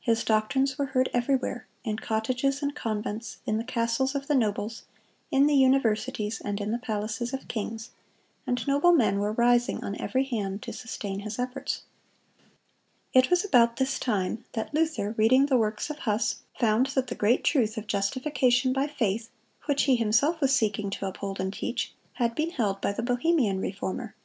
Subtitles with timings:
[0.00, 3.38] His doctrines were heard everywhere,—"in cottages and convents,...
[3.46, 4.82] in the castles of the nobles,
[5.30, 7.90] in the universities, and in the palaces of kings;"
[8.48, 11.82] and noble men were rising on every hand to sustain his efforts.
[13.14, 17.14] It was about this time that Luther, reading the works of Huss, found that the
[17.14, 19.30] great truth of justification by faith,
[19.66, 23.60] which he himself was seeking to uphold and teach, had been held by the Bohemian
[23.60, 24.16] Reformer.